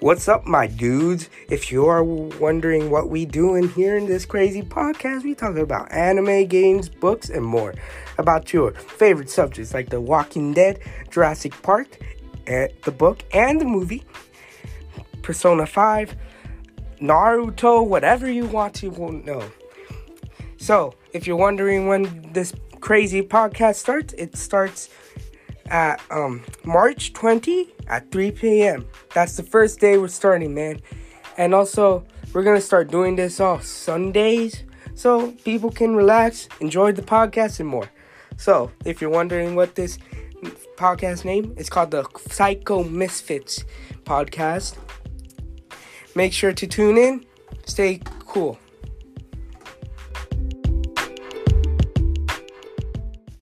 What's 0.00 0.28
up, 0.28 0.46
my 0.46 0.66
dudes? 0.66 1.28
If 1.50 1.70
you 1.70 1.84
are 1.84 2.02
wondering 2.02 2.88
what 2.88 3.10
we 3.10 3.26
do 3.26 3.54
in 3.54 3.68
here 3.68 3.98
in 3.98 4.06
this 4.06 4.24
crazy 4.24 4.62
podcast, 4.62 5.24
we 5.24 5.34
talk 5.34 5.58
about 5.58 5.92
anime, 5.92 6.46
games, 6.46 6.88
books, 6.88 7.28
and 7.28 7.44
more. 7.44 7.74
About 8.16 8.50
your 8.50 8.72
favorite 8.72 9.28
subjects 9.28 9.74
like 9.74 9.90
The 9.90 10.00
Walking 10.00 10.54
Dead, 10.54 10.80
Jurassic 11.10 11.52
Park, 11.60 11.98
eh, 12.46 12.68
the 12.84 12.90
book, 12.90 13.24
and 13.34 13.60
the 13.60 13.66
movie, 13.66 14.02
Persona 15.20 15.66
5, 15.66 16.16
Naruto, 17.02 17.86
whatever 17.86 18.30
you 18.30 18.46
want 18.46 18.72
to 18.76 18.90
know. 19.26 19.52
So, 20.56 20.94
if 21.12 21.26
you're 21.26 21.36
wondering 21.36 21.88
when 21.88 22.32
this 22.32 22.54
crazy 22.80 23.20
podcast 23.20 23.74
starts, 23.74 24.14
it 24.14 24.34
starts 24.34 24.88
at 25.70 26.00
um, 26.10 26.44
March 26.64 27.12
20 27.12 27.68
at 27.88 28.10
3 28.10 28.30
p.m. 28.32 28.86
That's 29.14 29.36
the 29.36 29.42
first 29.42 29.80
day 29.80 29.98
we're 29.98 30.08
starting, 30.08 30.54
man. 30.54 30.80
And 31.36 31.54
also, 31.54 32.04
we're 32.32 32.42
gonna 32.42 32.60
start 32.60 32.90
doing 32.90 33.16
this 33.16 33.40
all 33.40 33.60
Sundays 33.60 34.64
so 34.94 35.32
people 35.44 35.70
can 35.70 35.96
relax, 35.96 36.48
enjoy 36.60 36.92
the 36.92 37.02
podcast, 37.02 37.60
and 37.60 37.68
more. 37.68 37.90
So, 38.36 38.70
if 38.84 39.00
you're 39.00 39.10
wondering 39.10 39.54
what 39.54 39.74
this 39.74 39.98
podcast 40.76 41.24
name, 41.24 41.54
it's 41.56 41.68
called 41.68 41.90
the 41.90 42.06
Psycho 42.30 42.84
Misfits 42.84 43.64
podcast. 44.04 44.76
Make 46.14 46.32
sure 46.32 46.52
to 46.52 46.66
tune 46.66 46.98
in. 46.98 47.24
Stay 47.66 48.00
cool. 48.26 48.58